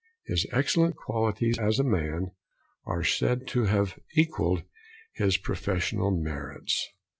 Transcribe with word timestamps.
His 0.25 0.47
excellent 0.51 0.95
qualities, 0.95 1.59
as 1.59 1.77
a 1.77 1.83
man, 1.83 2.31
are 2.85 3.03
said 3.03 3.45
to 3.49 3.65
have 3.65 3.99
equalled 4.15 4.63
his 5.13 5.37
professional 5.37 6.09
merits. 6.09 6.87